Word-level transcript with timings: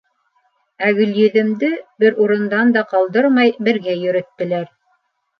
Ә 0.85 0.87
Гөлйөҙөмдө 0.99 1.67
бер 2.03 2.17
урындан 2.25 2.71
да 2.77 2.83
ҡалдырмай 2.93 3.53
бергә 3.67 3.95
йөрөттөләр. 3.99 4.65